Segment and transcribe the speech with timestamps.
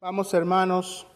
[0.00, 1.08] Vamos hermanos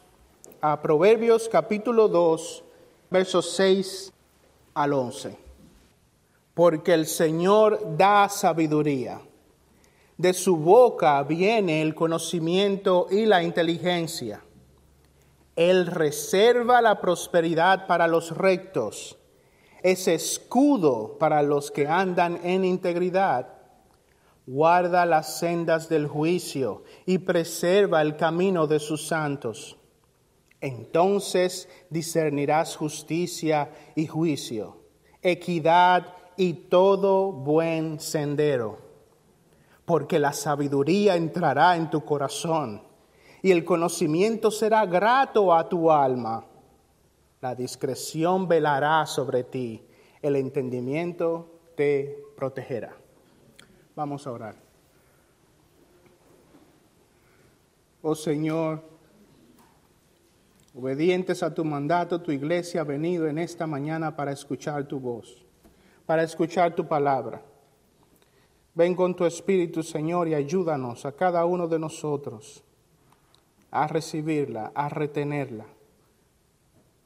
[0.61, 2.65] a Proverbios capítulo 2,
[3.11, 4.13] versos 6
[4.75, 5.39] al 11.
[6.53, 9.21] Porque el Señor da sabiduría.
[10.19, 14.43] De su boca viene el conocimiento y la inteligencia.
[15.55, 19.17] Él reserva la prosperidad para los rectos.
[19.85, 23.52] Es escudo para los que andan en integridad
[24.47, 29.77] guarda las sendas del juicio y preserva el camino de sus santos.
[30.61, 34.77] Entonces discernirás justicia y juicio,
[35.21, 38.79] equidad y todo buen sendero,
[39.85, 42.83] porque la sabiduría entrará en tu corazón
[43.43, 46.47] y el conocimiento será grato a tu alma.
[47.41, 49.85] La discreción velará sobre ti,
[50.23, 53.02] el entendimiento te protegerá.
[53.95, 54.57] Vamos a orar.
[58.03, 58.83] Oh Señor,
[60.75, 65.45] obedientes a tu mandato, tu iglesia ha venido en esta mañana para escuchar tu voz,
[66.05, 67.43] para escuchar tu palabra.
[68.75, 72.65] Ven con tu Espíritu, Señor, y ayúdanos a cada uno de nosotros
[73.71, 75.65] a recibirla, a retenerla.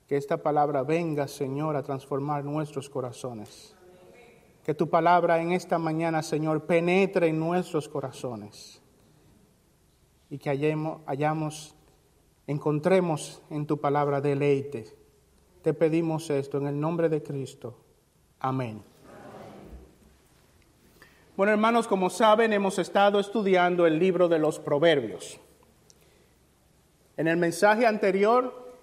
[0.09, 3.75] Que esta palabra venga, Señor, a transformar nuestros corazones.
[4.67, 8.83] Que tu palabra en esta mañana, Señor, penetre en nuestros corazones
[10.28, 11.77] y que hayamos,
[12.48, 14.92] encontremos en tu palabra deleite.
[15.62, 17.78] Te pedimos esto en el nombre de Cristo.
[18.41, 18.83] Amén.
[21.37, 25.39] Bueno, hermanos, como saben, hemos estado estudiando el libro de los Proverbios.
[27.17, 28.75] En el mensaje anterior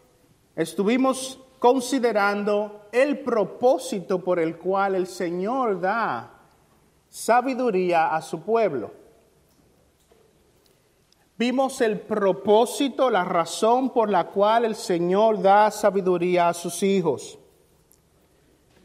[0.55, 6.29] estuvimos considerando el propósito por el cual el Señor da
[7.07, 8.91] sabiduría a su pueblo.
[11.37, 17.39] Vimos el propósito, la razón por la cual el Señor da sabiduría a sus hijos.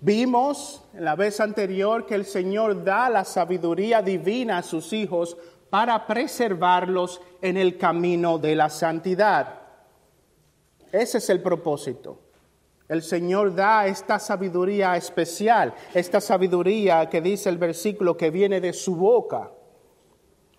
[0.01, 5.37] Vimos en la vez anterior que el Señor da la sabiduría divina a sus hijos
[5.69, 9.63] para preservarlos en el camino de la santidad.
[10.93, 12.28] Ese es el propósito.
[12.89, 18.73] El Señor da esta sabiduría especial, esta sabiduría que dice el versículo que viene de
[18.73, 19.51] su boca.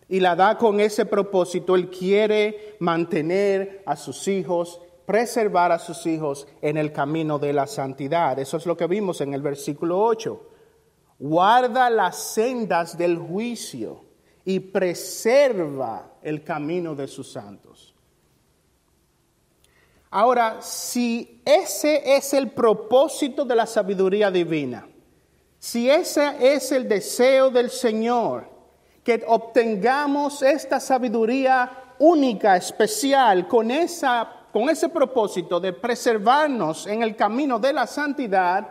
[0.07, 1.75] Y la da con ese propósito.
[1.75, 7.65] Él quiere mantener a sus hijos, preservar a sus hijos en el camino de la
[7.65, 8.37] santidad.
[8.37, 10.47] Eso es lo que vimos en el versículo 8.
[11.17, 14.05] Guarda las sendas del juicio
[14.45, 17.95] y preserva el camino de sus santos.
[20.11, 24.87] Ahora, si ese es el propósito de la sabiduría divina,
[25.59, 28.49] si ese es el deseo del Señor,
[29.03, 37.15] que obtengamos esta sabiduría única, especial, con, esa, con ese propósito de preservarnos en el
[37.15, 38.67] camino de la santidad,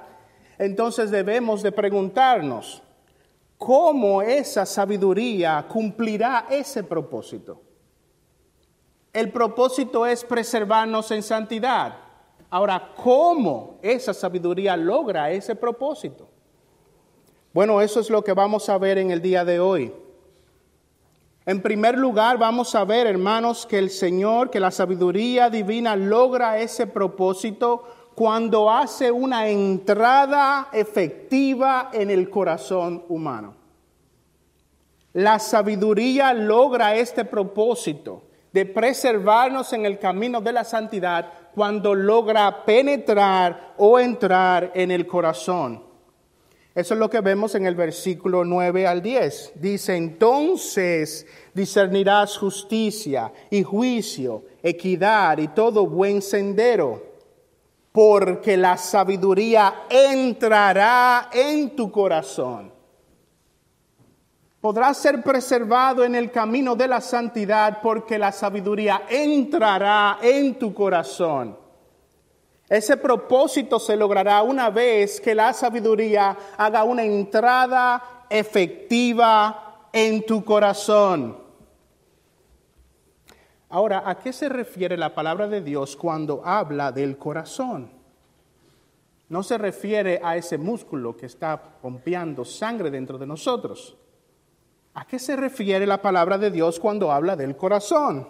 [0.59, 2.83] entonces debemos de preguntarnos,
[3.57, 7.68] ¿cómo esa sabiduría cumplirá ese propósito?
[9.13, 11.97] El propósito es preservarnos en santidad.
[12.51, 16.29] Ahora, ¿cómo esa sabiduría logra ese propósito?
[17.53, 19.93] Bueno, eso es lo que vamos a ver en el día de hoy.
[21.45, 26.59] En primer lugar, vamos a ver, hermanos, que el Señor, que la sabiduría divina logra
[26.59, 33.55] ese propósito cuando hace una entrada efectiva en el corazón humano.
[35.15, 38.28] La sabiduría logra este propósito
[38.59, 45.07] de preservarnos en el camino de la santidad cuando logra penetrar o entrar en el
[45.07, 45.85] corazón.
[46.75, 49.53] Eso es lo que vemos en el versículo 9 al 10.
[49.55, 51.25] Dice, entonces
[51.55, 57.01] discernirás justicia y juicio, equidad y todo buen sendero,
[57.93, 62.73] porque la sabiduría entrará en tu corazón
[64.61, 70.75] podrás ser preservado en el camino de la santidad porque la sabiduría entrará en tu
[70.75, 71.57] corazón.
[72.69, 80.45] Ese propósito se logrará una vez que la sabiduría haga una entrada efectiva en tu
[80.45, 81.39] corazón.
[83.71, 87.91] Ahora, ¿a qué se refiere la palabra de Dios cuando habla del corazón?
[89.29, 93.97] No se refiere a ese músculo que está pompeando sangre dentro de nosotros.
[94.99, 98.27] ¿A qué se refiere la palabra de Dios cuando habla del corazón?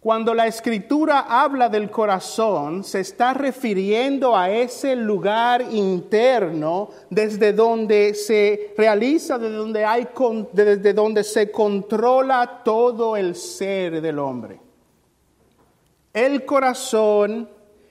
[0.00, 8.14] Cuando la escritura habla del corazón, se está refiriendo a ese lugar interno desde donde
[8.14, 10.08] se realiza, desde donde, hay,
[10.52, 14.60] desde donde se controla todo el ser del hombre.
[16.12, 17.48] El corazón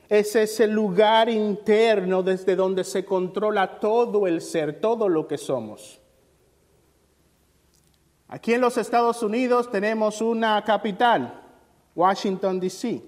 [0.10, 5.99] es ese lugar interno desde donde se controla todo el ser, todo lo que somos.
[8.30, 11.42] Aquí en los Estados Unidos tenemos una capital,
[11.96, 13.02] Washington, D.C.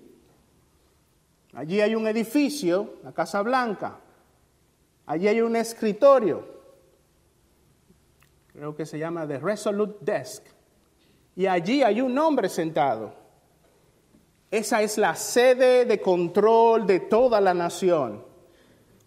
[1.54, 4.00] Allí hay un edificio, la Casa Blanca.
[5.06, 6.44] Allí hay un escritorio,
[8.48, 10.44] creo que se llama The Resolute Desk.
[11.36, 13.14] Y allí hay un hombre sentado.
[14.50, 18.26] Esa es la sede de control de toda la nación.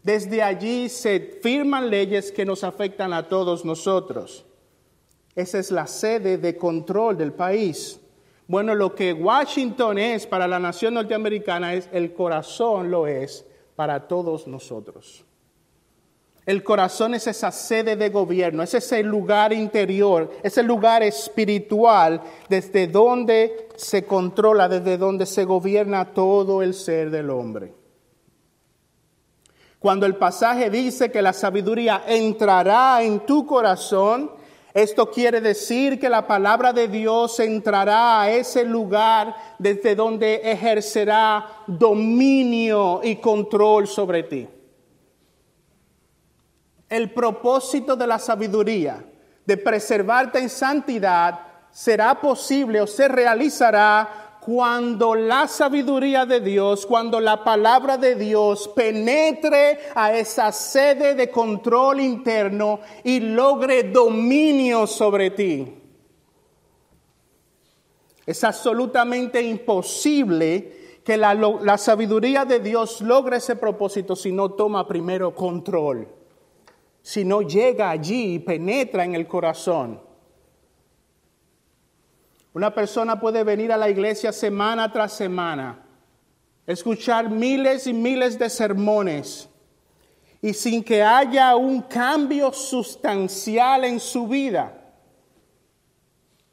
[0.03, 4.47] Desde allí se firman leyes que nos afectan a todos nosotros.
[5.37, 8.01] Esa es la sede de control del país.
[8.47, 13.45] Bueno, lo que Washington es para la nación norteamericana es el corazón lo es
[13.75, 15.25] para todos nosotros.
[16.47, 22.21] El corazón es esa sede de gobierno, es ese lugar interior, ese lugar espiritual
[22.51, 27.73] desde donde se controla, desde donde se gobierna todo el ser del hombre.
[29.79, 34.31] Cuando el pasaje dice que la sabiduría entrará en tu corazón,
[34.75, 41.63] esto quiere decir que la palabra de Dios entrará a ese lugar desde donde ejercerá
[41.69, 44.49] dominio y control sobre ti.
[46.89, 49.05] El propósito de la sabiduría,
[49.47, 51.39] de preservarte en santidad,
[51.71, 58.69] será posible o se realizará cuando la sabiduría de Dios, cuando la palabra de Dios
[58.69, 65.75] penetre a esa sede de control interno y logre dominio sobre ti.
[68.27, 75.35] Es absolutamente imposible que la, sabiduría de Dios logre ese propósito si no toma primero
[75.35, 76.09] control
[77.05, 80.01] si no llega allí y penetra en el corazón.
[82.55, 85.85] Una persona puede venir a la iglesia semana tras semana,
[86.69, 89.49] escuchar miles y miles de sermones
[90.41, 94.73] y sin que haya un cambio sustancial en su vida.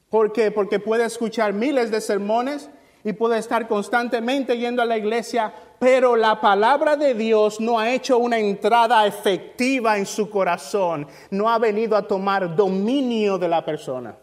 [0.10, 0.50] ¿Por qué?
[0.50, 2.68] Porque puede escuchar miles de sermones
[3.04, 7.92] y puede estar constantemente yendo a la iglesia, pero la palabra de Dios no ha
[7.92, 13.64] hecho una entrada efectiva en su corazón, no ha venido a tomar dominio de la
[13.64, 14.16] persona.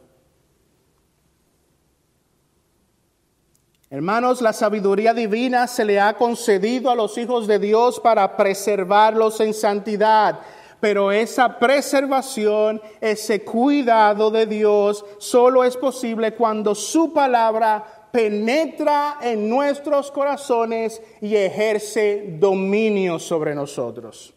[3.91, 9.41] Hermanos, la sabiduría divina se le ha concedido a los hijos de Dios para preservarlos
[9.41, 10.41] en santidad.
[10.79, 19.49] Pero esa preservación, ese cuidado de Dios, solo es posible cuando su palabra penetra en
[19.49, 24.35] nuestros corazones y ejerce dominio sobre nosotros.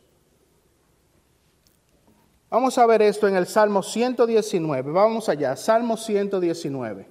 [2.50, 4.92] Vamos a ver esto en el Salmo 119.
[4.92, 7.11] Vamos allá, Salmo 119.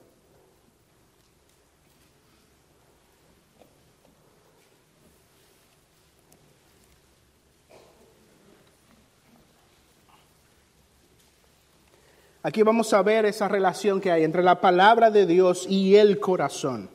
[12.42, 16.18] Aquí vamos a ver esa relación que hay entre la palabra de Dios y el
[16.18, 16.88] corazón.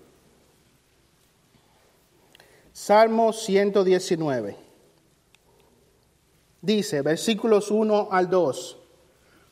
[2.74, 4.58] Salmo 119.
[6.62, 8.78] Dice, versículos 1 al 2,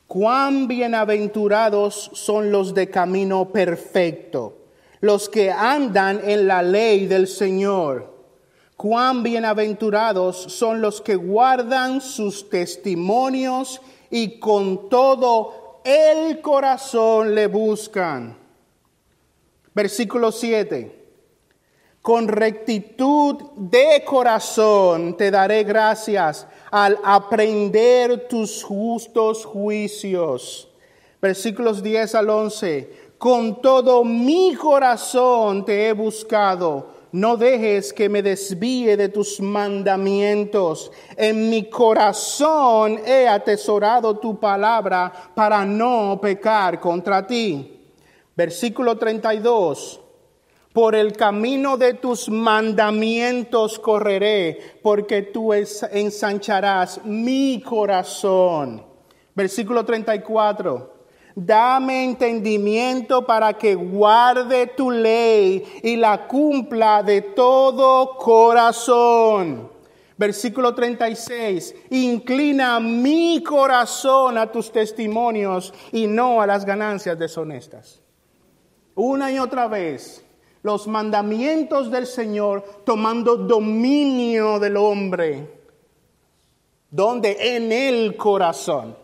[0.08, 4.58] cuán bienaventurados son los de camino perfecto,
[5.00, 8.12] los que andan en la ley del Señor.
[8.76, 18.36] Cuán bienaventurados son los que guardan sus testimonios y con todo el corazón le buscan.
[19.74, 21.04] Versículo 7.
[22.00, 30.68] Con rectitud de corazón te daré gracias al aprender tus justos juicios.
[31.20, 33.04] Versículos 10 al 11.
[33.18, 40.90] Con todo mi corazón te he buscado no dejes que me desvíe de tus mandamientos.
[41.16, 47.80] En mi corazón he atesorado tu palabra para no pecar contra ti.
[48.34, 50.00] Versículo 32.
[50.72, 58.84] Por el camino de tus mandamientos correré, porque tú ensancharás mi corazón.
[59.36, 60.93] Versículo 34.
[61.36, 69.68] Dame entendimiento para que guarde tu ley y la cumpla de todo corazón.
[70.16, 71.74] Versículo 36.
[71.90, 78.00] Inclina mi corazón a tus testimonios y no a las ganancias deshonestas.
[78.94, 80.24] Una y otra vez
[80.62, 85.62] los mandamientos del Señor tomando dominio del hombre.
[86.90, 89.03] Donde en el corazón.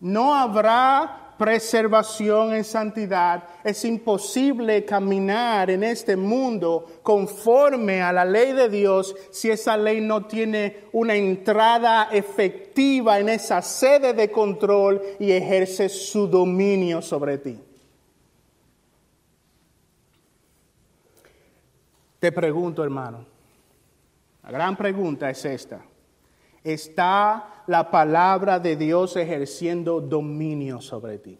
[0.00, 8.52] No habrá preservación en santidad, es imposible caminar en este mundo conforme a la ley
[8.52, 15.00] de Dios si esa ley no tiene una entrada efectiva en esa sede de control
[15.18, 17.58] y ejerce su dominio sobre ti.
[22.18, 23.24] Te pregunto, hermano,
[24.42, 25.80] la gran pregunta es esta.
[26.62, 31.38] ¿Está la palabra de Dios ejerciendo dominio sobre ti?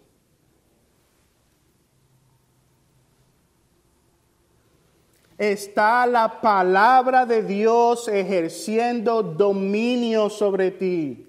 [5.37, 11.27] ¿Está la palabra de Dios ejerciendo dominio sobre ti?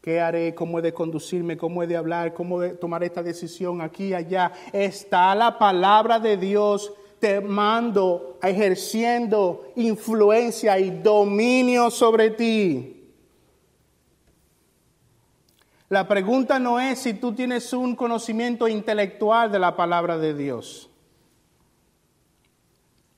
[0.00, 0.54] ¿Qué haré?
[0.54, 1.58] ¿Cómo he de conducirme?
[1.58, 2.32] ¿Cómo he de hablar?
[2.32, 4.52] ¿Cómo he de tomar esta decisión aquí y allá?
[4.72, 12.94] ¿Está la palabra de Dios te mando ejerciendo influencia y dominio sobre ti.
[15.88, 20.90] La pregunta no es si tú tienes un conocimiento intelectual de la palabra de Dios.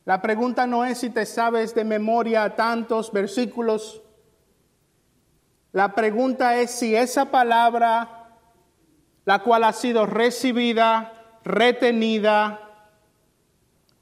[0.05, 4.03] La pregunta no es si te sabes de memoria tantos versículos.
[5.73, 8.39] La pregunta es si esa palabra,
[9.25, 12.70] la cual ha sido recibida, retenida,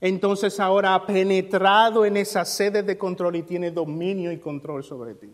[0.01, 5.15] entonces ahora ha penetrado en esa sede de control y tiene dominio y control sobre
[5.15, 5.33] ti.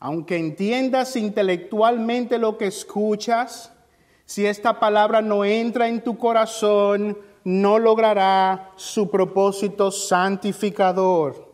[0.00, 3.72] Aunque entiendas intelectualmente lo que escuchas,
[4.26, 11.53] si esta palabra no entra en tu corazón, no logrará su propósito santificador.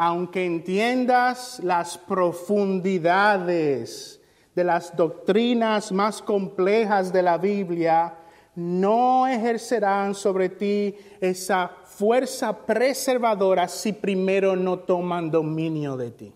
[0.00, 4.20] Aunque entiendas las profundidades
[4.54, 8.14] de las doctrinas más complejas de la Biblia,
[8.54, 16.32] no ejercerán sobre ti esa fuerza preservadora si primero no toman dominio de ti.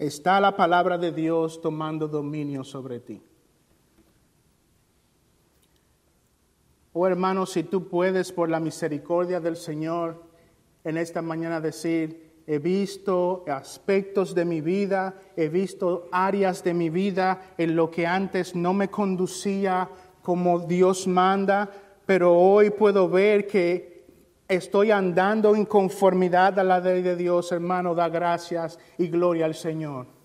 [0.00, 3.22] Está la palabra de Dios tomando dominio sobre ti.
[6.92, 10.24] Oh hermano, si tú puedes por la misericordia del Señor
[10.82, 16.90] en esta mañana decir, he visto aspectos de mi vida, he visto áreas de mi
[16.90, 19.88] vida en lo que antes no me conducía
[20.22, 21.70] como Dios manda,
[22.06, 24.04] pero hoy puedo ver que
[24.48, 29.54] estoy andando en conformidad a la ley de Dios, hermano, da gracias y gloria al
[29.54, 30.19] Señor.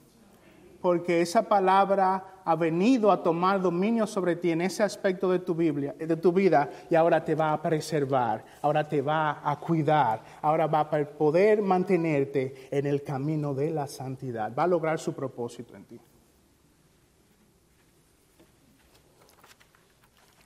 [0.86, 5.56] Porque esa palabra ha venido a tomar dominio sobre ti en ese aspecto de tu
[5.56, 10.22] Biblia, de tu vida, y ahora te va a preservar, ahora te va a cuidar,
[10.44, 15.14] ahora va a poder mantenerte en el camino de la santidad, va a lograr su
[15.14, 16.00] propósito en ti.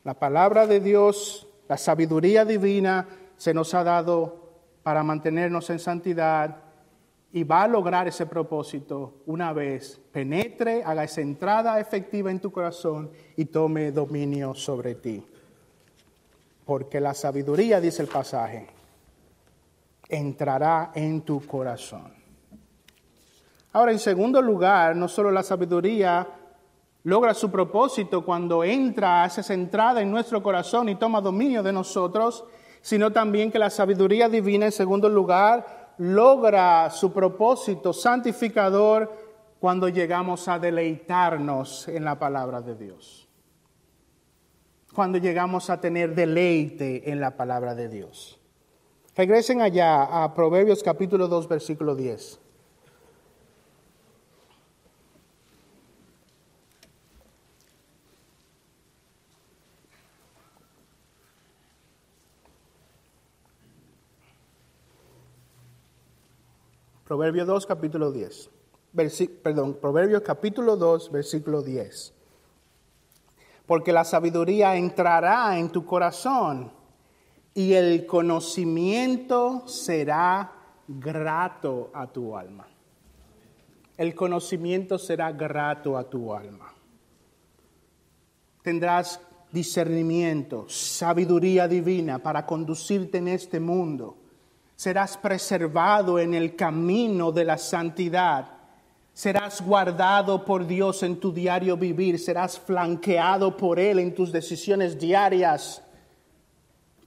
[0.05, 4.53] La palabra de Dios, la sabiduría divina se nos ha dado
[4.83, 6.68] para mantenernos en santidad
[7.31, 12.51] y va a lograr ese propósito una vez penetre, haga esa entrada efectiva en tu
[12.51, 15.23] corazón y tome dominio sobre ti.
[16.65, 18.67] Porque la sabiduría, dice el pasaje,
[20.07, 22.13] entrará en tu corazón.
[23.71, 26.27] Ahora, en segundo lugar, no solo la sabiduría
[27.03, 31.71] logra su propósito cuando entra, hace esa entrada en nuestro corazón y toma dominio de
[31.71, 32.43] nosotros,
[32.81, 39.11] sino también que la sabiduría divina, en segundo lugar, logra su propósito santificador
[39.59, 43.27] cuando llegamos a deleitarnos en la palabra de Dios.
[44.93, 48.39] Cuando llegamos a tener deleite en la palabra de Dios.
[49.15, 52.39] Regresen allá a Proverbios capítulo 2, versículo 10.
[67.09, 68.51] Proverbio 2, capítulo 10.
[69.41, 72.13] perdón, Proverbios capítulo 2, versículo 10.
[73.65, 76.71] Porque la sabiduría entrará en tu corazón
[77.55, 80.51] y el conocimiento será
[80.87, 82.67] grato a tu alma.
[83.97, 86.75] El conocimiento será grato a tu alma.
[88.61, 89.19] Tendrás
[89.51, 94.18] discernimiento, sabiduría divina para conducirte en este mundo
[94.79, 98.47] serás preservado en el camino de la santidad.
[99.11, 104.97] Serás guardado por Dios en tu diario vivir, serás flanqueado por Él en tus decisiones
[104.97, 105.83] diarias.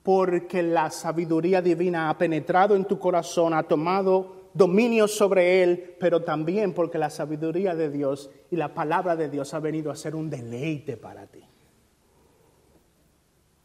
[0.02, 6.24] porque la sabiduría divina ha penetrado en tu corazón, ha tomado dominio sobre él, pero
[6.24, 10.16] también porque la sabiduría de Dios y la palabra de Dios ha venido a ser
[10.16, 11.44] un deleite para ti.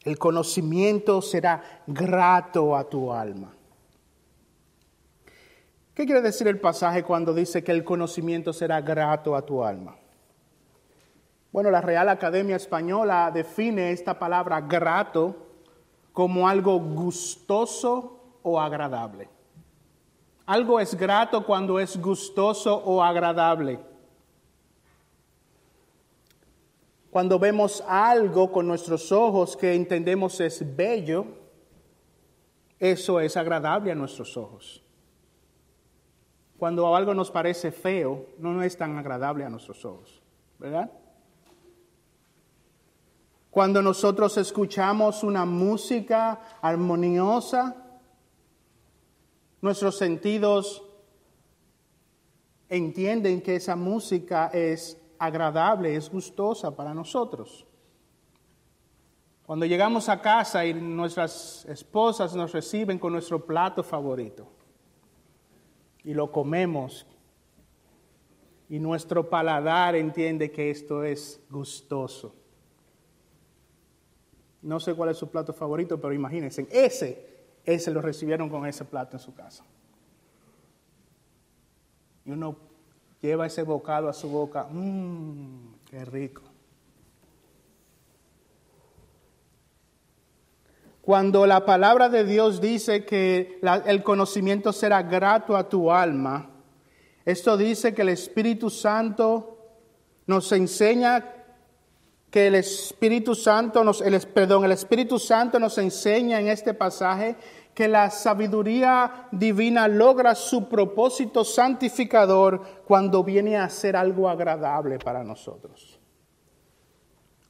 [0.04, 3.57] El conocimiento será grato a tu alma.
[5.98, 9.98] ¿Qué quiere decir el pasaje cuando dice que el conocimiento será grato a tu alma?
[11.52, 15.36] Bueno, la Real Academia Española define esta palabra grato
[16.14, 19.28] como algo gustoso o agradable.
[20.46, 23.80] Algo es grato cuando es gustoso o agradable.
[27.10, 31.26] Cuando vemos algo con nuestros ojos que entendemos es bello,
[32.78, 34.84] eso es agradable a nuestros ojos.
[36.58, 40.22] Cuando algo nos parece feo, no es tan agradable a nuestros ojos,
[40.58, 40.92] ¿verdad?
[43.52, 47.76] Cuando nosotros escuchamos una música armoniosa,
[49.62, 50.84] nuestros sentidos
[52.70, 57.66] entienden que esa música es agradable, es gustosa para nosotros.
[59.46, 64.57] Cuando llegamos a casa y nuestras esposas nos reciben con nuestro plato favorito
[66.08, 67.06] y lo comemos
[68.70, 72.34] y nuestro paladar entiende que esto es gustoso.
[74.62, 77.28] No sé cuál es su plato favorito, pero imagínense, ese,
[77.66, 79.66] ese lo recibieron con ese plato en su casa.
[82.24, 82.56] Y uno
[83.22, 86.44] lleva ese bocado a su boca, mmm, qué rico.
[91.08, 96.50] Cuando la palabra de Dios dice que el conocimiento será grato a tu alma,
[97.24, 99.58] esto dice que el Espíritu Santo
[100.26, 101.24] nos enseña
[102.30, 107.38] que el Espíritu Santo nos, el, perdón, el Espíritu Santo nos enseña en este pasaje
[107.74, 115.24] que la sabiduría divina logra su propósito santificador cuando viene a ser algo agradable para
[115.24, 116.02] nosotros.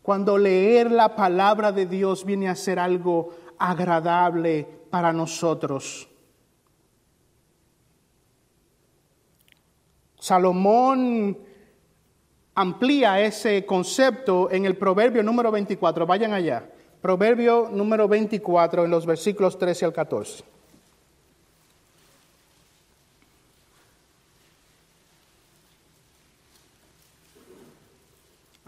[0.07, 6.09] Cuando leer la palabra de Dios viene a ser algo agradable para nosotros.
[10.19, 11.37] Salomón
[12.55, 16.05] amplía ese concepto en el proverbio número 24.
[16.05, 16.69] Vayan allá.
[17.01, 20.56] Proverbio número 24 en los versículos 13 al 14.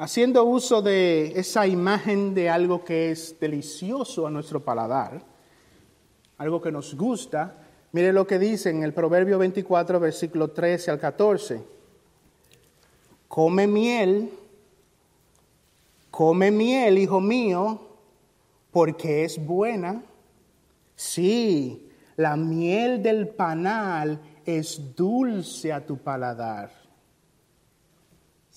[0.01, 5.21] Haciendo uso de esa imagen de algo que es delicioso a nuestro paladar,
[6.37, 7.57] algo que nos gusta,
[7.91, 11.61] mire lo que dice en el Proverbio 24, versículo 13 al 14.
[13.27, 14.29] Come miel,
[16.09, 17.81] come miel, hijo mío,
[18.71, 20.01] porque es buena.
[20.95, 26.88] Sí, la miel del panal es dulce a tu paladar.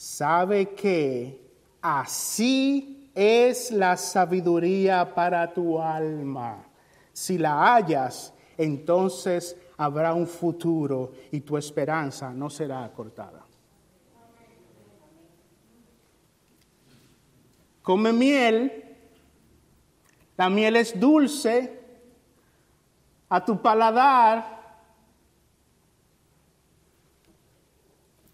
[0.03, 1.41] Sabe que
[1.81, 6.67] así es la sabiduría para tu alma.
[7.13, 13.47] Si la hallas, entonces habrá un futuro y tu esperanza no será cortada.
[17.83, 18.97] Come miel
[20.37, 21.81] la miel es dulce
[23.29, 24.62] a tu paladar.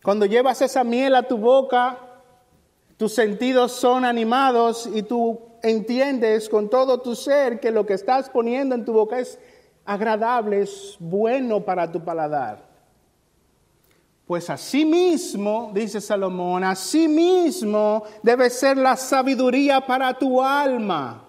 [0.09, 1.99] Cuando llevas esa miel a tu boca,
[2.97, 8.31] tus sentidos son animados y tú entiendes con todo tu ser que lo que estás
[8.31, 9.39] poniendo en tu boca es
[9.85, 12.67] agradable, es bueno para tu paladar.
[14.27, 21.28] Pues así mismo, dice Salomón, así mismo debe ser la sabiduría para tu alma.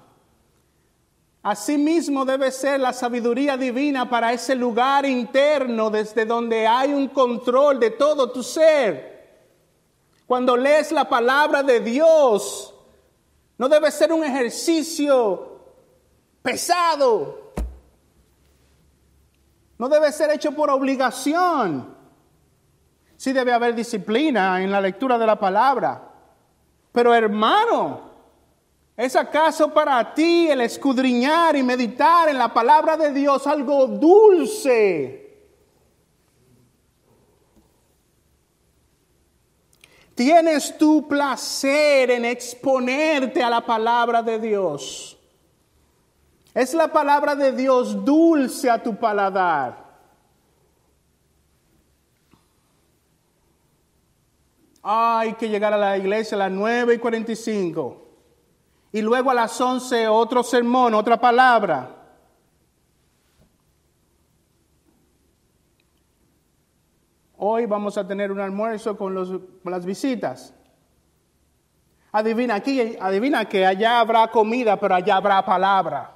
[1.42, 7.80] Asimismo debe ser la sabiduría divina para ese lugar interno desde donde hay un control
[7.80, 9.20] de todo tu ser.
[10.28, 12.74] Cuando lees la palabra de Dios,
[13.58, 15.62] no debe ser un ejercicio
[16.42, 17.54] pesado.
[19.78, 21.96] No debe ser hecho por obligación.
[23.16, 26.10] Sí debe haber disciplina en la lectura de la palabra.
[26.92, 28.09] Pero hermano,
[29.00, 35.40] ¿Es acaso para ti el escudriñar y meditar en la palabra de Dios algo dulce?
[40.14, 45.18] ¿Tienes tu placer en exponerte a la palabra de Dios?
[46.54, 49.82] ¿Es la palabra de Dios dulce a tu paladar?
[54.84, 58.09] Hay que llegar a la iglesia a las 9 y 45
[58.92, 61.96] Y luego a las 11 otro sermón, otra palabra.
[67.38, 69.30] Hoy vamos a tener un almuerzo con, los,
[69.64, 70.54] con las visitas.
[72.12, 76.16] Adivina aquí, adivina que allá habrá comida, pero allá habrá palabra.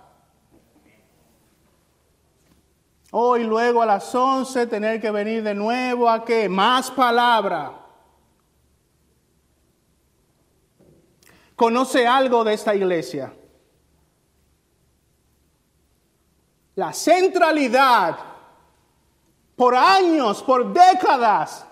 [3.12, 6.50] Hoy luego a las 11 tener que venir de nuevo a qué?
[6.50, 7.83] Más palabra.
[11.56, 13.34] ¿Conoce algo de esta iglesia?
[16.76, 18.18] La centralidad
[19.56, 21.66] por años, por décadas,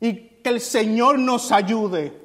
[0.00, 2.20] y que el Señor nos ayude.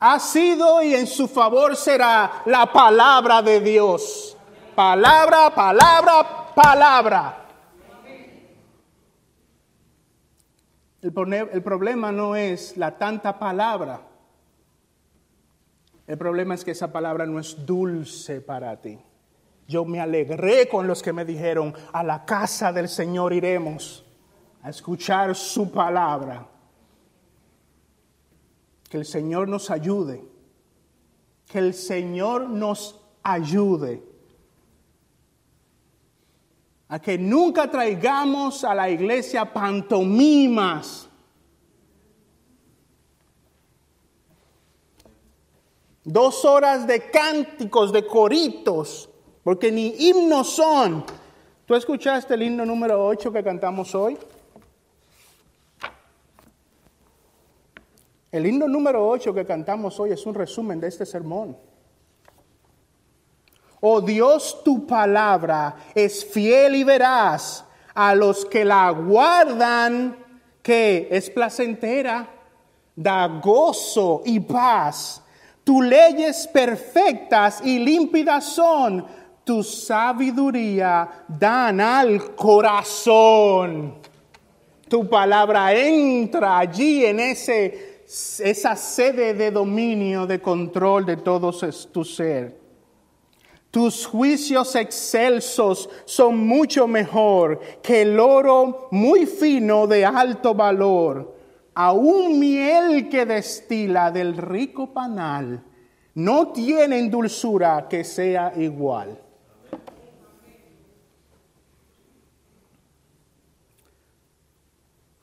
[0.00, 4.36] Ha sido y en su favor será la palabra de Dios.
[4.74, 7.44] Palabra, palabra, palabra.
[11.00, 14.00] El, problema no es la tanta palabra.
[16.08, 18.98] El problema es que esa palabra no es dulce para ti.
[19.68, 24.04] Yo me alegré con los que me dijeron, a la casa del Señor iremos
[24.62, 26.48] a escuchar su palabra.
[28.88, 30.24] Que el Señor nos ayude.
[31.46, 34.02] Que el Señor nos ayude
[36.88, 41.07] a que nunca traigamos a la iglesia pantomimas.
[46.04, 49.10] Dos horas de cánticos, de coritos,
[49.42, 51.04] porque ni himnos son.
[51.66, 54.16] ¿Tú escuchaste el himno número 8 que cantamos hoy?
[58.30, 61.56] El himno número 8 que cantamos hoy es un resumen de este sermón.
[63.80, 70.16] Oh Dios, tu palabra es fiel y veraz a los que la guardan,
[70.62, 72.28] que es placentera,
[72.94, 75.22] da gozo y paz.
[75.68, 79.04] Tus leyes perfectas y límpidas son,
[79.44, 83.96] tu sabiduría dan al corazón.
[84.88, 88.04] Tu palabra entra allí en ese,
[88.38, 91.52] esa sede de dominio, de control de todo
[91.92, 92.58] tu ser.
[93.70, 101.36] Tus juicios excelsos son mucho mejor que el oro muy fino de alto valor.
[101.80, 105.62] Aún miel que destila del rico panal
[106.14, 109.16] no tienen dulzura que sea igual.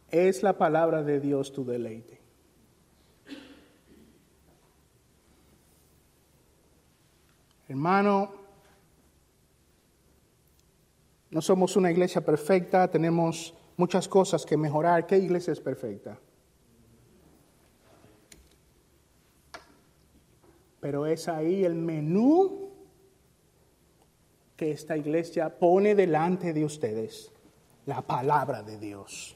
[0.10, 2.22] Es la palabra de Dios tu deleite.
[7.68, 8.32] Hermano,
[11.32, 15.06] no somos una iglesia perfecta, tenemos muchas cosas que mejorar.
[15.06, 16.18] ¿Qué iglesia es perfecta?
[20.86, 22.70] Pero es ahí el menú
[24.56, 27.32] que esta iglesia pone delante de ustedes,
[27.88, 29.36] la palabra de Dios.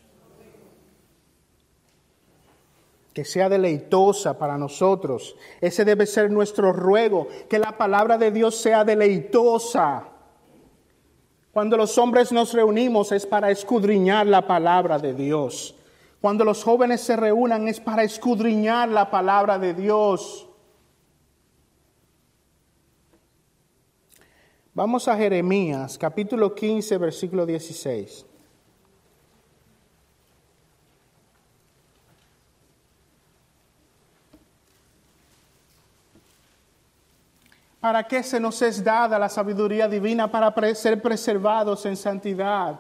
[3.16, 5.36] Que sea deleitosa para nosotros.
[5.60, 10.08] Ese debe ser nuestro ruego, que la palabra de Dios sea deleitosa.
[11.52, 15.76] Cuando los hombres nos reunimos es para escudriñar la palabra de Dios.
[16.22, 20.46] Cuando los jóvenes se reúnan es para escudriñar la palabra de Dios.
[24.80, 28.26] Vamos a Jeremías, capítulo 15, versículo 16.
[37.82, 40.32] ¿Para qué se nos es dada la sabiduría divina?
[40.32, 42.80] Para ser preservados en santidad.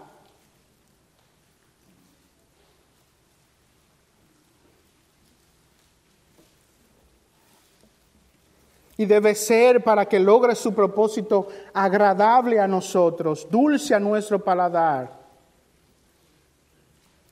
[8.99, 15.17] Y debe ser para que logre su propósito agradable a nosotros, dulce a nuestro paladar.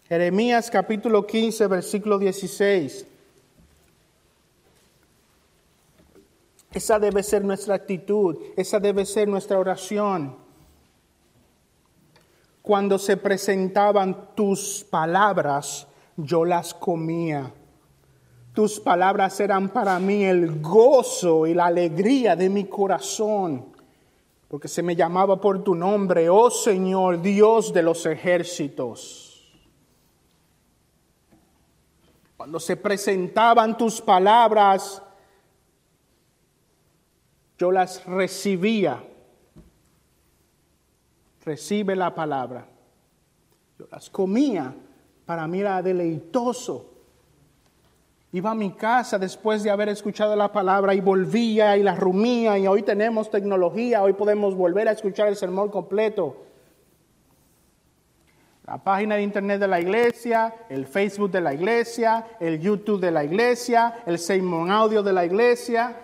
[0.08, 3.06] Jeremías capítulo 15, versículo 16.
[6.71, 10.38] Esa debe ser nuestra actitud, esa debe ser nuestra oración.
[12.62, 17.51] Cuando se presentaban tus palabras, yo las comía.
[18.58, 23.67] Tus palabras eran para mí el gozo y la alegría de mi corazón,
[24.48, 29.48] porque se me llamaba por tu nombre, oh Señor, Dios de los ejércitos.
[32.36, 35.04] Cuando se presentaban tus palabras,
[37.60, 39.04] yo las recibía.
[41.46, 42.67] Recibe la palabra.
[43.78, 44.76] Yo las comía.
[45.28, 46.97] Para mí era deleitoso.
[48.38, 52.56] Iba a mi casa después de haber escuchado la palabra y volvía y la rumía
[52.60, 56.45] y hoy tenemos tecnología, hoy podemos volver a escuchar el sermón completo.
[58.67, 63.10] La página de internet de la iglesia, el Facebook de la iglesia, el YouTube de
[63.10, 65.97] la iglesia, el sermón audio de la iglesia.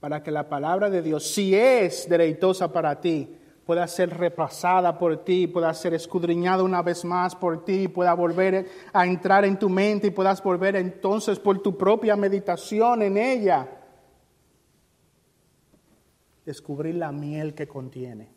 [0.00, 3.37] Para que la palabra de Dios, si es deleitosa para ti,
[3.68, 8.66] pueda ser repasada por ti, pueda ser escudriñada una vez más por ti, pueda volver
[8.94, 13.68] a entrar en tu mente y puedas volver entonces por tu propia meditación en ella,
[16.46, 18.30] descubrir la miel que contiene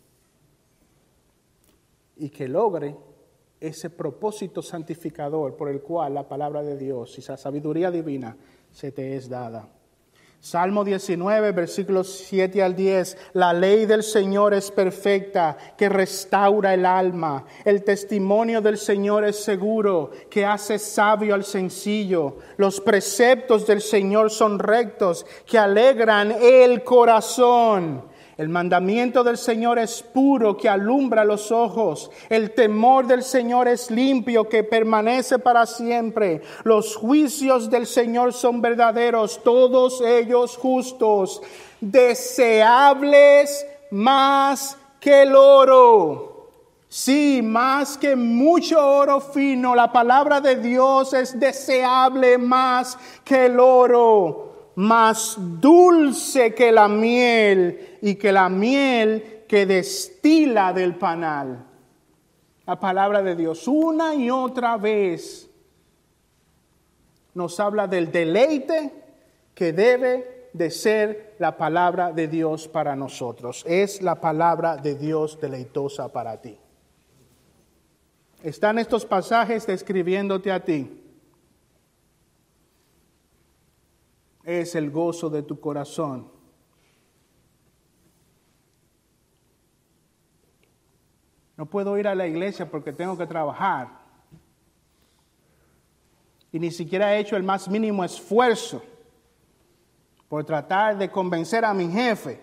[2.17, 2.93] y que logre
[3.57, 8.35] ese propósito santificador por el cual la palabra de Dios y esa sabiduría divina
[8.69, 9.80] se te es dada.
[10.43, 13.15] Salmo 19, versículos 7 al 10.
[13.34, 17.45] La ley del Señor es perfecta, que restaura el alma.
[17.63, 22.38] El testimonio del Señor es seguro, que hace sabio al sencillo.
[22.58, 28.10] Los preceptos del Señor son rectos, que alegran el corazón.
[28.41, 32.10] El mandamiento del Señor es puro que alumbra los ojos.
[32.27, 36.41] El temor del Señor es limpio que permanece para siempre.
[36.63, 41.43] Los juicios del Señor son verdaderos, todos ellos justos,
[41.82, 46.47] deseables más que el oro.
[46.89, 53.60] Sí, más que mucho oro fino, la palabra de Dios es deseable más que el
[53.60, 61.65] oro más dulce que la miel y que la miel que destila del panal.
[62.65, 65.49] La palabra de Dios una y otra vez
[67.34, 68.93] nos habla del deleite
[69.53, 73.63] que debe de ser la palabra de Dios para nosotros.
[73.67, 76.57] Es la palabra de Dios deleitosa para ti.
[78.43, 81.00] Están estos pasajes describiéndote a ti.
[84.43, 86.30] Es el gozo de tu corazón.
[91.58, 93.88] No puedo ir a la iglesia porque tengo que trabajar.
[96.51, 98.82] Y ni siquiera he hecho el más mínimo esfuerzo
[100.27, 102.41] por tratar de convencer a mi jefe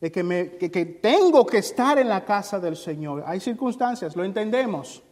[0.00, 3.24] de que, me, que tengo que estar en la casa del Señor.
[3.26, 5.02] Hay circunstancias, lo entendemos.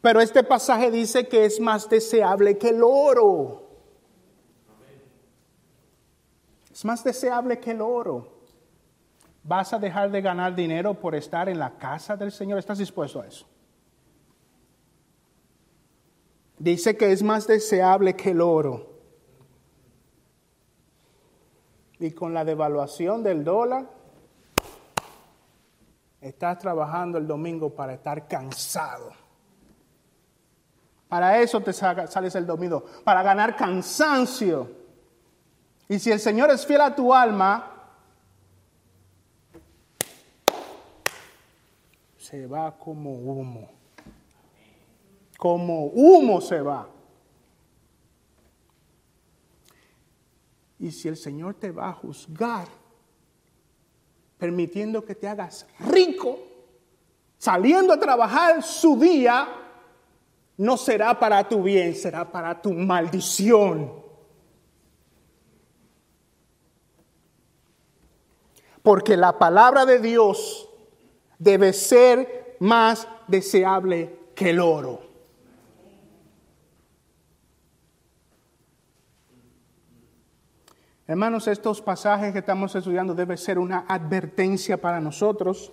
[0.00, 3.71] Pero este pasaje dice que es más deseable que el oro.
[6.82, 8.26] Es más deseable que el oro.
[9.44, 12.58] ¿Vas a dejar de ganar dinero por estar en la casa del Señor?
[12.58, 13.46] ¿Estás dispuesto a eso?
[16.58, 18.98] Dice que es más deseable que el oro.
[22.00, 23.88] Y con la devaluación del dólar,
[26.20, 29.12] estás trabajando el domingo para estar cansado.
[31.08, 34.81] Para eso te sales el domingo, para ganar cansancio.
[35.88, 37.72] Y si el Señor es fiel a tu alma,
[42.18, 43.68] se va como humo.
[45.36, 46.88] Como humo se va.
[50.78, 52.66] Y si el Señor te va a juzgar,
[54.38, 56.38] permitiendo que te hagas rico,
[57.38, 59.46] saliendo a trabajar su día,
[60.56, 64.01] no será para tu bien, será para tu maldición.
[68.82, 70.68] Porque la palabra de Dios
[71.38, 75.12] debe ser más deseable que el oro.
[81.06, 85.72] Hermanos, estos pasajes que estamos estudiando debe ser una advertencia para nosotros.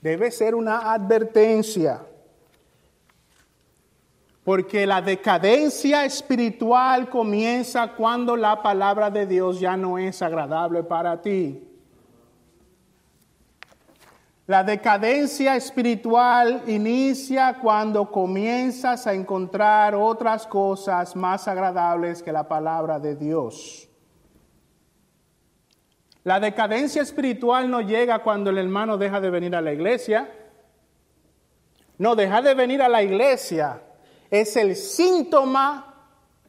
[0.00, 2.06] Debe ser una advertencia.
[4.44, 11.22] Porque la decadencia espiritual comienza cuando la palabra de Dios ya no es agradable para
[11.22, 11.68] ti.
[14.48, 22.98] La decadencia espiritual inicia cuando comienzas a encontrar otras cosas más agradables que la palabra
[22.98, 23.88] de Dios.
[26.24, 30.28] La decadencia espiritual no llega cuando el hermano deja de venir a la iglesia.
[31.98, 33.80] No, dejar de venir a la iglesia
[34.32, 35.94] es el síntoma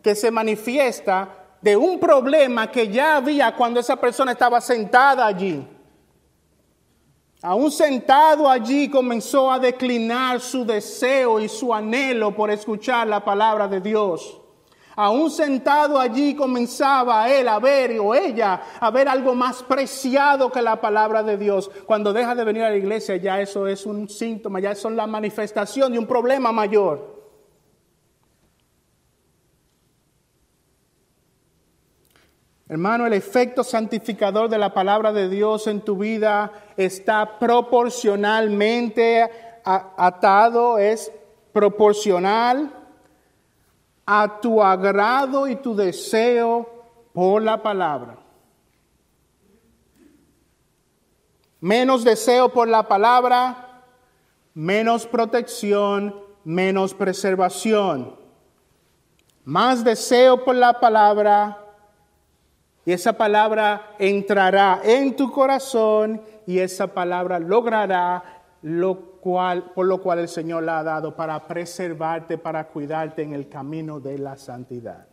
[0.01, 5.67] que se manifiesta de un problema que ya había cuando esa persona estaba sentada allí.
[7.41, 13.67] Aún sentado allí comenzó a declinar su deseo y su anhelo por escuchar la palabra
[13.67, 14.39] de Dios.
[14.95, 20.61] Aún sentado allí comenzaba él a ver o ella a ver algo más preciado que
[20.61, 21.69] la palabra de Dios.
[21.85, 25.05] Cuando deja de venir a la iglesia ya eso es un síntoma, ya es la
[25.05, 27.12] manifestación de un problema mayor.
[32.69, 39.29] Hermano, el efecto santificador de la palabra de Dios en tu vida está proporcionalmente
[39.65, 41.11] atado, es
[41.51, 42.71] proporcional
[44.05, 46.69] a tu agrado y tu deseo
[47.13, 48.17] por la palabra.
[51.59, 53.83] Menos deseo por la palabra,
[54.53, 58.15] menos protección, menos preservación.
[59.45, 61.62] Más deseo por la palabra
[62.85, 68.23] y esa palabra entrará en tu corazón y esa palabra logrará
[68.61, 73.33] lo cual, por lo cual el Señor la ha dado para preservarte, para cuidarte en
[73.33, 75.07] el camino de la santidad.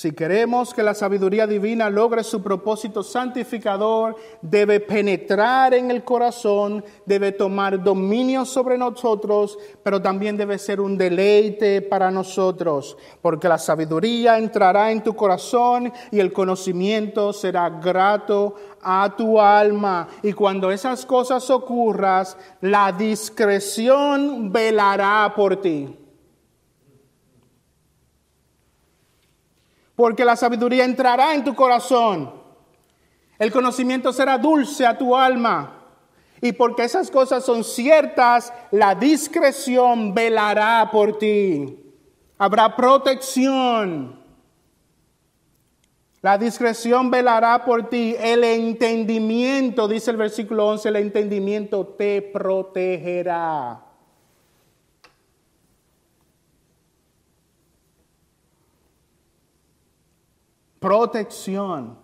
[0.00, 6.82] Si queremos que la sabiduría divina logre su propósito santificador, debe penetrar en el corazón,
[7.04, 13.58] debe tomar dominio sobre nosotros, pero también debe ser un deleite para nosotros, porque la
[13.58, 20.08] sabiduría entrará en tu corazón y el conocimiento será grato a tu alma.
[20.22, 22.24] Y cuando esas cosas ocurran,
[22.62, 25.99] la discreción velará por ti.
[30.00, 32.32] Porque la sabiduría entrará en tu corazón.
[33.38, 35.90] El conocimiento será dulce a tu alma.
[36.40, 41.78] Y porque esas cosas son ciertas, la discreción velará por ti.
[42.38, 44.18] Habrá protección.
[46.22, 48.16] La discreción velará por ti.
[48.18, 53.84] El entendimiento, dice el versículo 11, el entendimiento te protegerá.
[60.80, 61.96] Protección.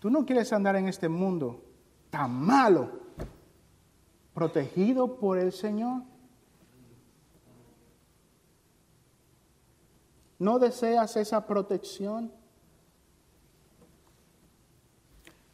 [0.00, 1.62] Tú no quieres andar en este mundo
[2.10, 2.90] tan malo,
[4.34, 6.02] protegido por el Señor.
[10.38, 12.30] ¿No deseas esa protección?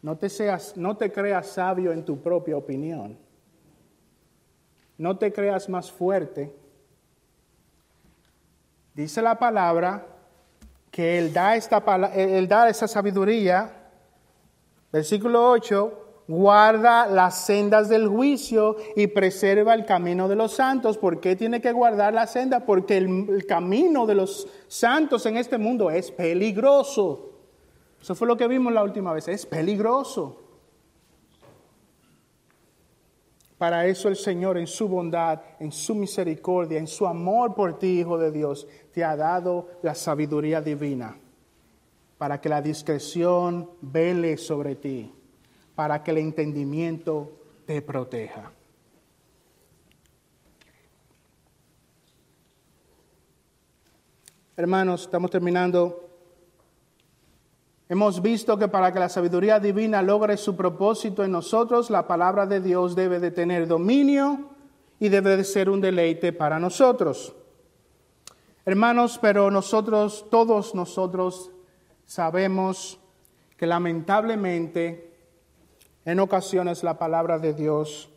[0.03, 3.19] No te, seas, no te creas sabio en tu propia opinión.
[4.97, 6.55] No te creas más fuerte.
[8.95, 10.10] Dice la palabra
[10.90, 11.79] que Él da, esta,
[12.14, 13.70] él da esa sabiduría,
[14.92, 16.00] versículo 8,
[16.31, 20.96] guarda las sendas del juicio y preserva el camino de los santos.
[20.96, 22.61] ¿Por qué tiene que guardar la senda?
[22.61, 27.33] Porque el, camino de los santos en este mundo es peligroso.
[28.00, 30.50] Eso fue lo que vimos la última vez, es peligroso.
[33.61, 38.01] Para eso el Señor en su bondad, en su misericordia, en su amor por ti,
[38.01, 41.14] Hijo de Dios, te ha dado la sabiduría divina
[42.16, 45.12] para que la discreción vele sobre ti,
[45.75, 47.33] para que el entendimiento
[47.66, 48.51] te proteja.
[54.57, 56.10] Hermanos, estamos terminando
[57.90, 62.46] Hemos visto que para que la sabiduría divina logre su propósito en nosotros, la palabra
[62.46, 64.50] de Dios debe de tener dominio
[65.00, 67.35] y debe de ser un deleite para nosotros.
[68.64, 71.50] Hermanos, pero nosotros, todos nosotros
[72.07, 73.00] sabemos
[73.57, 75.12] que lamentablemente
[76.05, 78.09] en ocasiones la palabra de Dios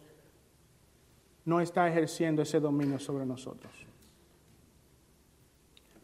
[1.46, 3.74] no está ejerciendo ese dominio sobre nosotros.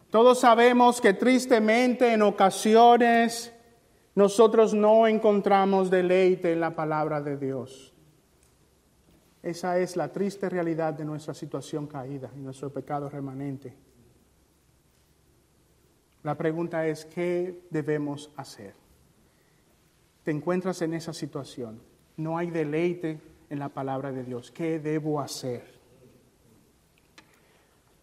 [0.09, 3.53] Todos sabemos que tristemente en ocasiones
[4.19, 7.93] nosotros no encontramos deleite en la palabra de Dios.
[9.41, 13.73] Esa es la triste realidad de nuestra situación caída y nuestro pecado remanente.
[16.23, 18.73] La pregunta es, ¿qué debemos hacer?
[20.25, 21.79] Te encuentras en esa situación.
[22.17, 24.51] No hay deleite en la palabra de Dios.
[24.51, 25.63] ¿Qué debo hacer?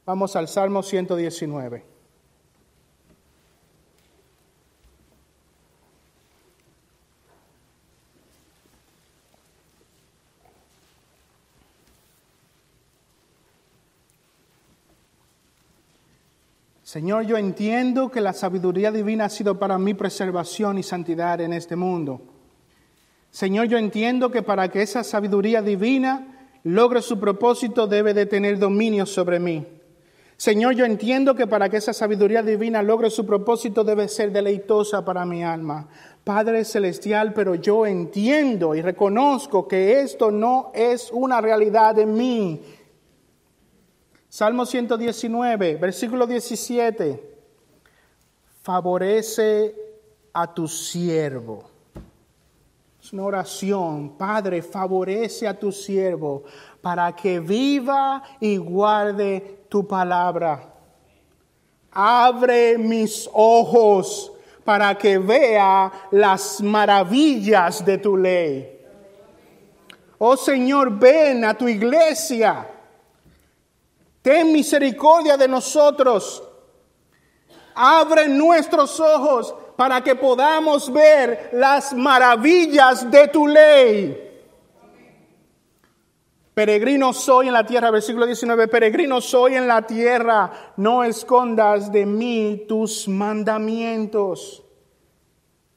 [0.06, 1.95] Vamos al Salmo 119.
[16.86, 21.52] Señor, yo entiendo que la sabiduría divina ha sido para mi preservación y santidad en
[21.52, 22.20] este mundo.
[23.32, 28.60] Señor, yo entiendo que para que esa sabiduría divina logre su propósito debe de tener
[28.60, 29.66] dominio sobre mí.
[30.36, 35.04] Señor, yo entiendo que para que esa sabiduría divina logre su propósito debe ser deleitosa
[35.04, 35.88] para mi alma.
[36.22, 42.60] Padre Celestial, pero yo entiendo y reconozco que esto no es una realidad en mí
[44.28, 47.34] Salmo 119, versículo 17.
[48.62, 49.74] Favorece
[50.32, 51.70] a tu siervo.
[53.00, 54.16] Es una oración.
[54.18, 56.42] Padre, favorece a tu siervo
[56.82, 60.74] para que viva y guarde tu palabra.
[61.92, 64.32] Abre mis ojos
[64.64, 68.76] para que vea las maravillas de tu ley.
[70.18, 72.66] Oh Señor, ven a tu iglesia.
[74.26, 76.42] Ten misericordia de nosotros.
[77.76, 84.42] Abre nuestros ojos para que podamos ver las maravillas de tu ley.
[86.52, 92.04] Peregrino soy en la tierra, versículo 19, peregrino soy en la tierra, no escondas de
[92.04, 94.64] mí tus mandamientos.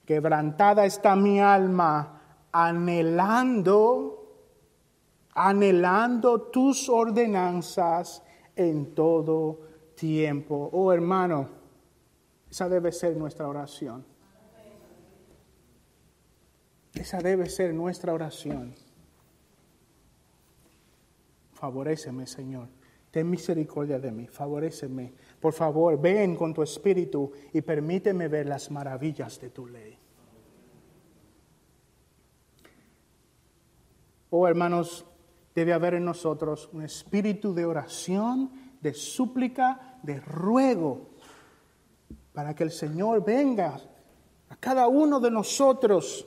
[0.08, 2.20] Quebrantada está mi alma,
[2.52, 4.26] anhelando,
[5.36, 8.24] anhelando tus ordenanzas
[8.56, 9.60] en todo
[9.96, 10.70] tiempo.
[10.74, 11.50] Oh hermano,
[12.50, 14.06] esa debe ser nuestra oración.
[16.94, 18.76] Esa debe ser nuestra oración.
[21.54, 22.68] Favoréceme, Señor.
[23.12, 25.14] Ten misericordia de mí, favoréceme.
[25.40, 29.98] Por favor, ven con tu espíritu y permíteme ver las maravillas de tu ley.
[34.30, 35.06] Oh hermanos,
[35.60, 38.50] debe haber en nosotros un espíritu de oración,
[38.80, 41.10] de súplica, de ruego,
[42.34, 43.78] para que el Señor venga
[44.48, 46.26] a cada uno de nosotros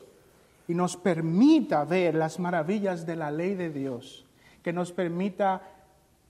[0.68, 4.26] y nos permita ver las maravillas de la ley de Dios
[4.62, 5.62] que nos permita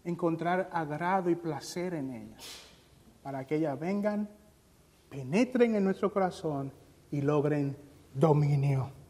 [0.05, 2.45] encontrar agrado y placer en ellas,
[3.21, 4.29] para que ellas vengan,
[5.11, 6.73] penetren en nuestro corazón
[7.11, 7.77] y logren
[8.15, 9.02] dominio.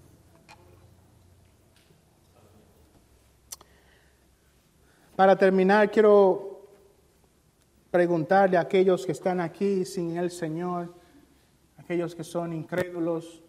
[5.23, 6.67] Para terminar, quiero
[7.93, 10.93] preguntarle a aquellos que están aquí sin el Señor,
[11.79, 13.41] aquellos que son incrédulos,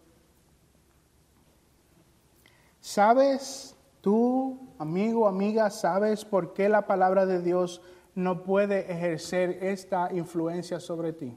[2.80, 7.82] ¿sabes Tú, amigo, amiga, ¿sabes por qué la palabra de Dios
[8.14, 11.36] no puede ejercer esta influencia sobre ti?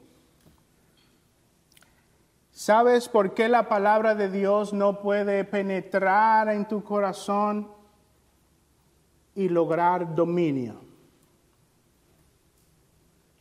[2.52, 7.76] ¿Sabes por qué la palabra de Dios no puede penetrar en tu corazón
[9.38, 10.80] y lograr dominio?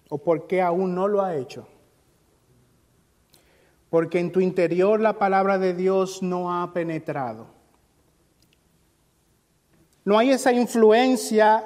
[0.09, 1.67] ¿O por qué aún no lo ha hecho?
[3.89, 7.47] Porque en tu interior la palabra de Dios no ha penetrado.
[10.05, 11.63] No hay esa influencia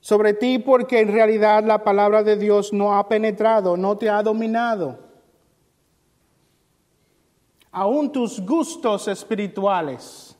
[0.00, 4.22] sobre ti porque en realidad la palabra de Dios no ha penetrado, no te ha
[4.22, 4.98] dominado.
[7.70, 10.34] Aún tus gustos espirituales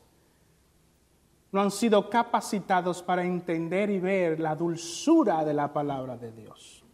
[1.53, 6.84] no han sido capacitados para entender y ver la dulzura de la palabra de Dios.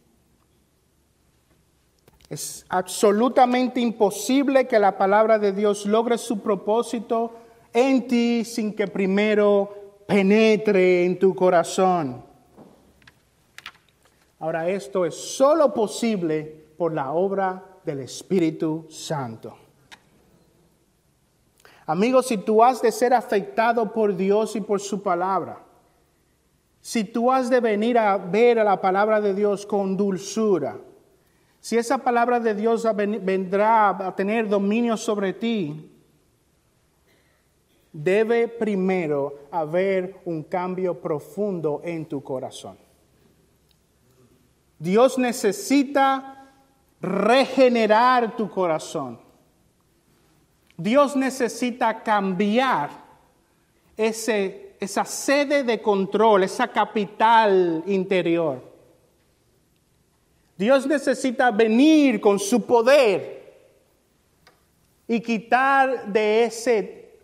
[2.29, 7.33] Es absolutamente imposible que la palabra de Dios logre su propósito
[7.73, 12.25] en ti sin que primero penetre en tu corazón.
[14.39, 16.43] Ahora esto es solo posible
[16.77, 19.66] por la obra del Espíritu Santo.
[21.87, 25.61] Amigos, si tú has de ser afectado por Dios y por su palabra,
[26.81, 30.79] si tú has de venir a ver a la palabra de Dios con dulzura,
[31.61, 32.87] si esa palabra de Dios
[33.23, 35.91] vendrá a tener dominio sobre ti,
[37.93, 42.77] debe primero haber un cambio profundo en tu corazón.
[44.79, 46.53] Dios necesita
[47.01, 49.26] regenerar tu corazón.
[50.77, 52.91] Dios necesita cambiar
[53.97, 58.63] ese, esa sede de control, esa capital interior.
[60.57, 63.37] Dios necesita venir con su poder
[65.09, 67.19] y quitar de ese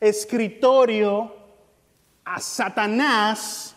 [0.00, 1.32] escritorio
[2.24, 3.76] a Satanás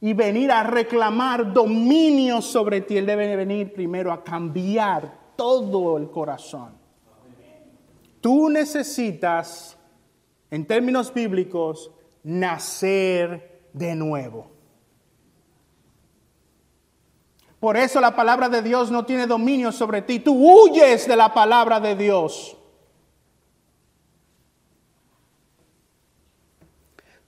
[0.00, 2.96] y venir a reclamar dominio sobre ti.
[2.96, 6.81] Él debe venir primero a cambiar todo el corazón.
[8.22, 9.76] Tú necesitas,
[10.48, 11.90] en términos bíblicos,
[12.22, 14.52] nacer de nuevo.
[17.58, 20.20] Por eso la palabra de Dios no tiene dominio sobre ti.
[20.20, 22.56] Tú huyes de la palabra de Dios.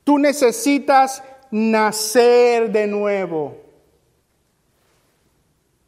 [0.04, 3.56] Tú necesitas nacer de nuevo.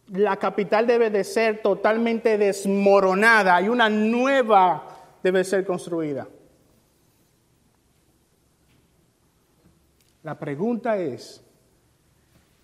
[0.08, 4.95] La capital debe de ser totalmente desmoronada y una nueva
[5.26, 6.28] debe ser construida.
[10.22, 11.42] La pregunta es,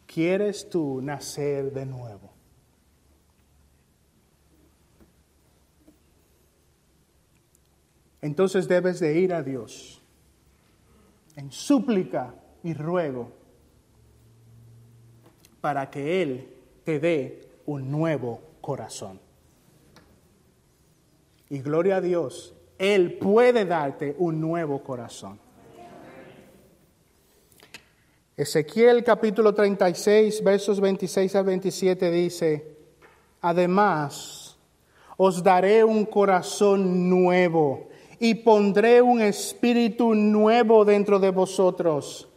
[0.06, 2.30] ¿quieres tú nacer de nuevo?
[8.20, 10.00] Entonces debes de ir a Dios
[11.34, 12.32] en súplica
[12.62, 13.32] y ruego
[15.60, 16.48] para que Él
[16.84, 19.31] te dé un nuevo corazón.
[21.52, 25.38] Y gloria a Dios, Él puede darte un nuevo corazón.
[28.34, 32.76] Ezequiel capítulo 36, versos 26 a 27 dice,
[33.42, 34.56] además,
[35.18, 42.30] os daré un corazón nuevo y pondré un espíritu nuevo dentro de vosotros.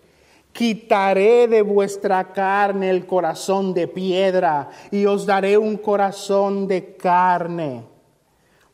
[0.51, 7.94] Quitaré de vuestra carne el corazón de piedra y os daré un corazón de carne.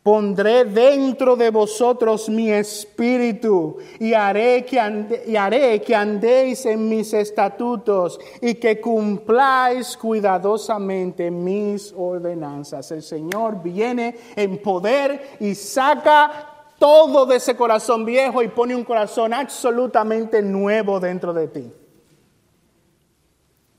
[0.03, 7.13] Pondré dentro de vosotros mi espíritu y haré, que y haré que andéis en mis
[7.13, 12.91] estatutos y que cumpláis cuidadosamente mis ordenanzas.
[12.91, 18.83] El Señor viene en poder y saca todo de ese corazón viejo y pone un
[18.83, 21.71] corazón absolutamente nuevo dentro de ti.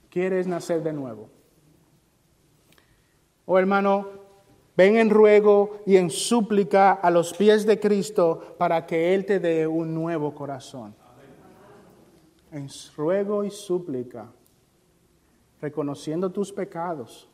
[0.08, 1.28] ¿Quieres nacer de nuevo?
[3.44, 4.21] Oh hermano,
[4.76, 9.40] ven en ruego y en súplica a los pies de Cristo para que Él te
[9.40, 10.94] dé un nuevo corazón.
[12.50, 14.30] En ruego y súplica,
[15.60, 17.28] reconociendo tus pecados,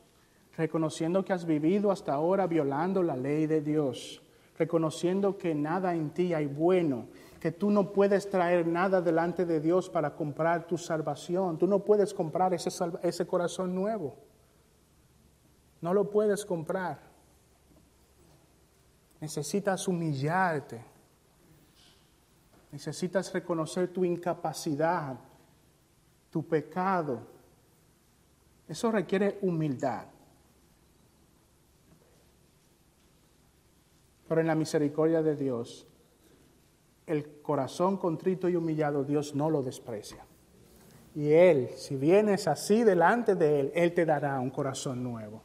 [0.55, 4.21] reconociendo que has vivido hasta ahora violando la ley de Dios
[4.59, 7.07] reconociendo que nada en ti hay bueno,
[7.39, 11.57] que tú no puedes traer nada delante de Dios para comprar tu salvación.
[11.57, 12.69] Tú no puedes comprar ese,
[13.01, 14.17] ese corazón nuevo.
[15.79, 17.08] No lo puedes comprar.
[19.21, 20.81] Necesitas humillarte.
[22.71, 25.17] Necesitas reconocer tu incapacidad,
[26.29, 27.19] tu pecado.
[28.67, 30.05] Eso requiere humildad.
[34.27, 35.87] Pero en la misericordia de Dios,
[37.07, 40.23] el corazón contrito y humillado, Dios no lo desprecia.
[41.15, 45.41] Y Él, si vienes así delante de Él, Él te dará un corazón nuevo.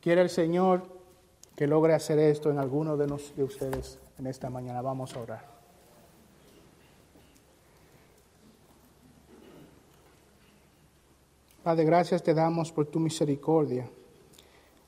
[0.00, 0.95] Quiere el Señor
[1.56, 4.82] que logre hacer esto en alguno de, de ustedes en esta mañana.
[4.82, 5.56] Vamos a orar.
[11.64, 13.90] Padre, gracias te damos por tu misericordia.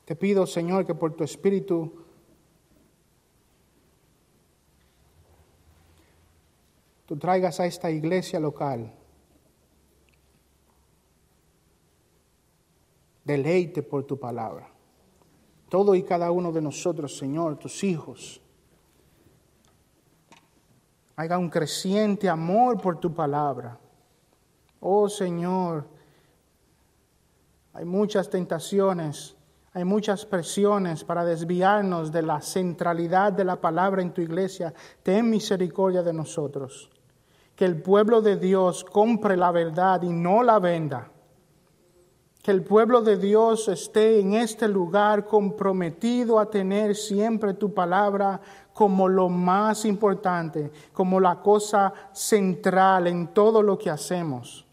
[0.05, 1.91] Te pido, Señor, que por tu Espíritu
[7.05, 8.93] tú traigas a esta iglesia local
[13.29, 14.78] deleite por tu palabra.
[15.69, 18.41] Todo y cada uno de nosotros, Señor, tus hijos,
[21.15, 23.77] haga un creciente amor por tu palabra.
[24.79, 25.87] Oh Señor,
[27.73, 29.35] hay muchas tentaciones
[29.73, 34.73] hay muchas presiones para desviarnos de la centralidad de la palabra en tu iglesia.
[35.03, 36.89] Ten misericordia de nosotros
[37.55, 41.11] que el pueblo de Dios compre la verdad y no la venda.
[42.41, 48.39] Que el pueblo de Dios esté en este lugar comprometido a tener siempre tu palabra
[48.73, 54.65] como lo más importante, como la cosa central en todo lo que hacemos.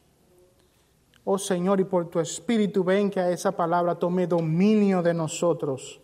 [1.25, 6.01] Oh Señor, y por tu Espíritu ven que esa palabra tome dominio de nosotros.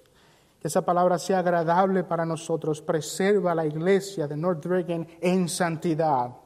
[0.58, 2.82] Que esa palabra sea agradable para nosotros.
[2.82, 6.36] Preserva la iglesia de North Dragon en santidad.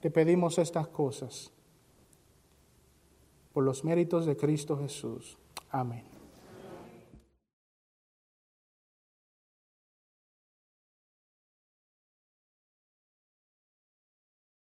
[0.00, 1.52] Te pedimos estas cosas
[3.56, 5.38] por los méritos de Cristo Jesús.
[5.70, 6.15] Amén.